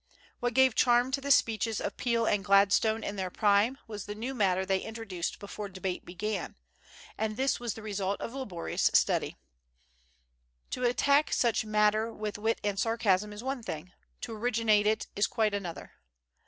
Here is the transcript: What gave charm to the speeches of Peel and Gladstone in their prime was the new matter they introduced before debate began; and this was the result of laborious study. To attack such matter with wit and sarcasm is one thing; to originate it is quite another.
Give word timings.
What 0.39 0.55
gave 0.55 0.73
charm 0.73 1.11
to 1.11 1.21
the 1.21 1.29
speeches 1.29 1.79
of 1.79 1.95
Peel 1.95 2.25
and 2.25 2.43
Gladstone 2.43 3.03
in 3.03 3.17
their 3.17 3.29
prime 3.29 3.77
was 3.87 4.07
the 4.07 4.15
new 4.15 4.33
matter 4.33 4.65
they 4.65 4.79
introduced 4.79 5.37
before 5.37 5.69
debate 5.69 6.05
began; 6.05 6.55
and 7.19 7.37
this 7.37 7.59
was 7.59 7.75
the 7.75 7.83
result 7.83 8.19
of 8.19 8.33
laborious 8.33 8.89
study. 8.95 9.37
To 10.71 10.83
attack 10.85 11.31
such 11.31 11.65
matter 11.65 12.11
with 12.11 12.39
wit 12.39 12.59
and 12.63 12.79
sarcasm 12.79 13.31
is 13.31 13.43
one 13.43 13.61
thing; 13.61 13.91
to 14.21 14.33
originate 14.35 14.87
it 14.87 15.05
is 15.15 15.27
quite 15.27 15.53
another. 15.53 15.91